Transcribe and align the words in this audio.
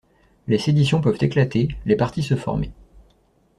Les 0.47 0.57
séditions 0.57 0.99
peuvent 0.99 1.19
éclater, 1.21 1.67
les 1.85 1.95
partis 1.95 2.23
se 2.23 2.35
former. 2.35 2.71